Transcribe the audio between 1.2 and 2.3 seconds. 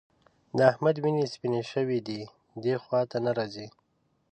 سپيېنې شوې دي؛